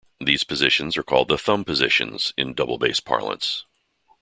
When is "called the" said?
1.03-1.37